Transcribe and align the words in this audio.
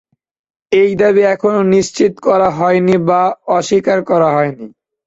এই 0.71 0.91
দাবি 0.95 1.21
এখনো 1.33 1.61
নিশ্চিত 1.73 2.13
করা 2.27 2.49
হয়নি 2.59 2.95
বা 3.07 3.21
অস্বীকার 3.57 3.99
করা 4.09 4.29
হয়নি। 4.35 4.67